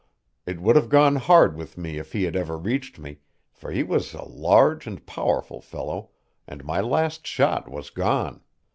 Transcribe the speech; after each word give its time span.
It 0.47 0.59
would 0.59 0.75
have 0.77 0.89
gone 0.89 1.17
hard 1.17 1.55
with 1.55 1.77
me 1.77 1.99
if 1.99 2.13
he 2.13 2.23
had 2.23 2.35
ever 2.35 2.57
reached 2.57 2.97
me, 2.97 3.19
for 3.51 3.69
he 3.69 3.83
was 3.83 4.15
a 4.15 4.23
large 4.23 4.87
and 4.87 5.05
powerful 5.05 5.61
fellow, 5.61 6.09
and 6.47 6.65
my 6.65 6.79
last 6.81 7.27
shot 7.27 7.69
was 7.69 7.91
gone. 7.91 8.41